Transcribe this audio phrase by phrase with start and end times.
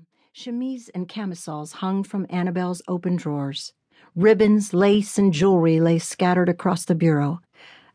[0.00, 3.72] room, chemise and camisoles hung from Annabel's open drawers.
[4.16, 7.40] Ribbons, lace, and jewelry lay scattered across the bureau.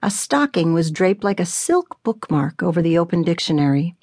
[0.03, 3.95] A stocking was draped like a silk bookmark over the open dictionary.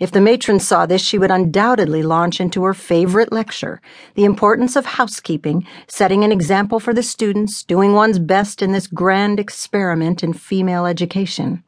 [0.00, 3.80] If the matron saw this, she would undoubtedly launch into her favorite lecture
[4.14, 8.86] the importance of housekeeping, setting an example for the students, doing one's best in this
[8.86, 11.62] grand experiment in female education.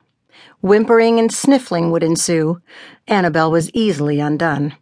[0.61, 2.61] Whimpering and sniffling would ensue.
[3.07, 4.75] Annabel was easily undone.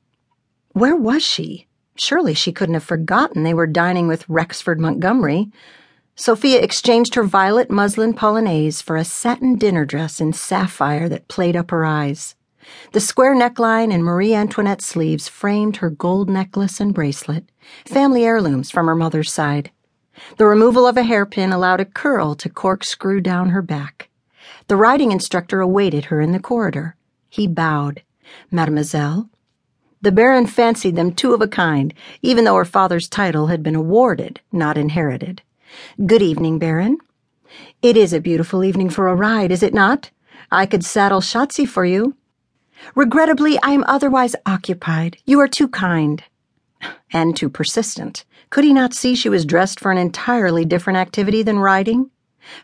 [0.77, 1.69] Where was she?
[1.95, 5.51] Surely she couldn't have forgotten they were dining with Rexford Montgomery.
[6.17, 11.57] Sophia exchanged her violet muslin polonaise for a satin dinner dress in sapphire that played
[11.57, 12.35] up her eyes.
[12.93, 17.45] The square neckline and Marie Antoinette sleeves framed her gold necklace and bracelet,
[17.87, 19.71] family heirlooms from her mother's side.
[20.37, 24.11] The removal of a hairpin allowed a curl to corkscrew down her back.
[24.69, 26.97] The riding instructor awaited her in the corridor.
[27.31, 28.03] He bowed.
[28.51, 29.31] Mademoiselle?
[30.07, 31.93] The Baron fancied them two of a kind,
[32.23, 35.43] even though her father's title had been awarded, not inherited.
[36.07, 36.99] Good evening, Baron.
[37.83, 40.13] It is a beautiful evening for a ride, is it not?
[40.49, 42.15] I could saddle Shotzi for you.
[42.95, 45.17] Regrettably, I am otherwise occupied.
[45.25, 46.23] You are too kind.
[47.13, 48.25] And too persistent.
[48.51, 52.13] Could he not see she was dressed for an entirely different activity than riding?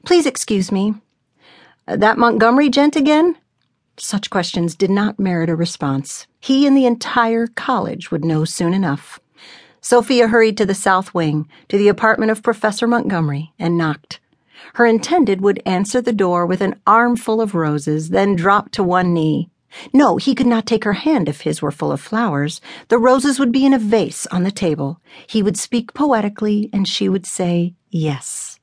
[0.07, 0.95] Please excuse me.
[1.89, 3.37] That Montgomery gent again?
[4.05, 6.27] Such questions did not merit a response.
[6.41, 9.21] He and the entire college would know soon enough.
[9.81, 14.19] Sophia hurried to the south wing, to the apartment of Professor Montgomery, and knocked.
[14.75, 19.15] Her intended would answer the door with an armful of roses, then drop to one
[19.15, 19.51] knee.
[19.93, 22.61] No, he could not take her hand if his were full of flowers.
[22.89, 25.01] The roses would be in a vase on the table.
[25.29, 28.59] He would speak poetically, and she would say yes.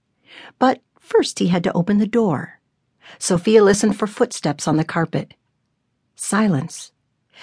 [0.60, 2.59] But first he had to open the door.
[3.18, 5.34] Sophia listened for footsteps on the carpet.
[6.16, 6.92] Silence.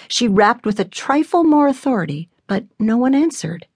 [0.08, 3.66] She rapped with a trifle more authority, but no one answered.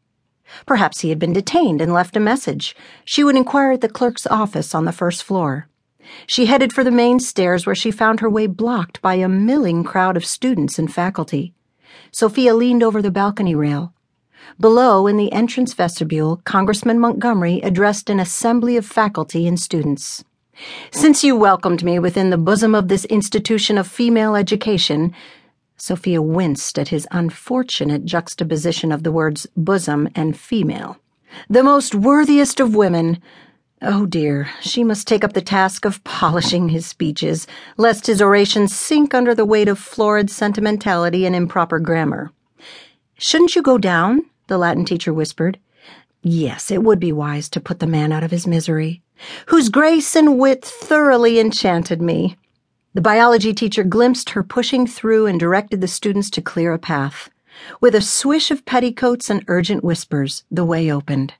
[0.66, 2.76] Perhaps he had been detained and left a message.
[3.04, 5.68] She would inquire at the clerk's office on the first floor.
[6.26, 9.84] She headed for the main stairs where she found her way blocked by a milling
[9.84, 11.54] crowd of students and faculty.
[12.10, 13.94] Sophia leaned over the balcony rail.
[14.58, 20.24] Below, in the entrance vestibule, Congressman Montgomery addressed an assembly of faculty and students.
[20.90, 25.14] Since you welcomed me within the bosom of this institution of female education,
[25.76, 30.98] Sophia winced at his unfortunate juxtaposition of the words bosom and female.
[31.48, 33.18] The most worthiest of women.
[33.80, 37.46] Oh dear, she must take up the task of polishing his speeches,
[37.78, 42.32] lest his orations sink under the weight of florid sentimentality and improper grammar.
[43.16, 44.26] Shouldn't you go down?
[44.48, 45.58] the Latin teacher whispered.
[46.22, 49.00] Yes, it would be wise to put the man out of his misery
[49.46, 52.36] whose grace and wit thoroughly enchanted me.
[52.94, 57.30] The biology teacher glimpsed her pushing through and directed the students to clear a path.
[57.80, 61.34] With a swish of petticoats and urgent whispers, the way opened.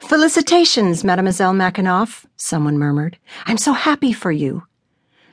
[0.00, 3.18] Felicitations, Mademoiselle Makinoff, someone murmured.
[3.44, 4.64] I'm so happy for you.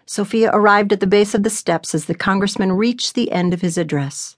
[0.05, 3.61] Sophia arrived at the base of the steps as the congressman reached the end of
[3.61, 4.35] his address.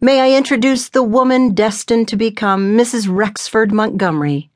[0.00, 3.06] May I introduce the woman destined to become Mrs.
[3.08, 4.49] Rexford Montgomery,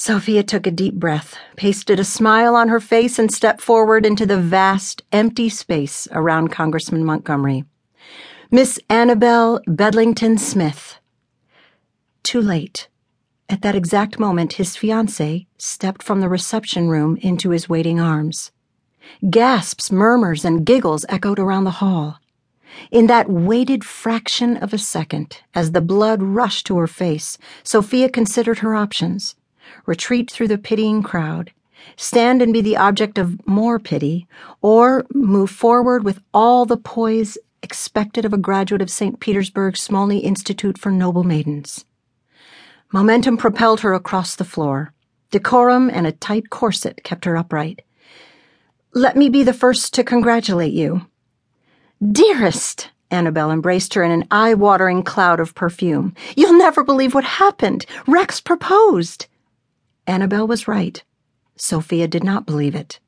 [0.00, 4.24] Sophia took a deep breath, pasted a smile on her face, and stepped forward into
[4.24, 7.64] the vast, empty space around Congressman Montgomery.
[8.48, 10.98] Miss Annabel Bedlington Smith.
[12.22, 12.86] Too late.
[13.48, 18.52] At that exact moment, his fiancée stepped from the reception room into his waiting arms.
[19.28, 22.20] Gasps, murmurs, and giggles echoed around the hall.
[22.92, 28.08] In that weighted fraction of a second, as the blood rushed to her face, Sophia
[28.08, 29.34] considered her options
[29.86, 31.52] retreat through the pitying crowd,
[31.96, 34.26] stand and be the object of more pity,
[34.60, 39.20] or move forward with all the poise expected of a graduate of St.
[39.20, 41.84] Petersburg's Smolny Institute for Noble Maidens.
[42.92, 44.92] Momentum propelled her across the floor.
[45.30, 47.82] Decorum and a tight corset kept her upright.
[48.94, 51.06] Let me be the first to congratulate you.
[52.00, 52.90] Dearest!
[53.10, 56.14] Annabel embraced her in an eye watering cloud of perfume.
[56.36, 57.86] You'll never believe what happened.
[58.06, 59.26] Rex proposed.
[60.08, 61.04] Annabel was right.
[61.54, 62.98] Sophia did not believe it.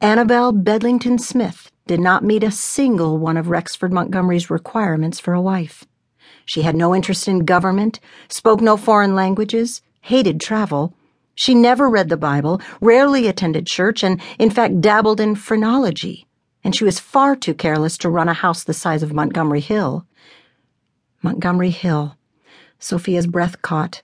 [0.00, 5.40] Annabel Bedlington Smith did not meet a single one of Rexford Montgomery's requirements for a
[5.40, 5.84] wife.
[6.46, 10.94] She had no interest in government, spoke no foreign languages, hated travel.
[11.34, 16.28] She never read the Bible, rarely attended church, and in fact dabbled in phrenology.
[16.62, 20.06] And she was far too careless to run a house the size of Montgomery Hill.
[21.22, 22.16] Montgomery Hill.
[22.78, 24.02] Sophia's breath caught.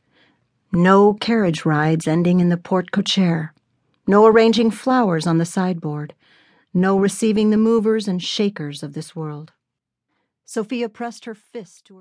[0.73, 3.51] No carriage rides ending in the porte cochere.
[4.07, 6.15] No arranging flowers on the sideboard.
[6.73, 9.53] No receiving the movers and shakers of this world.
[10.45, 11.99] Sophia pressed her fist to her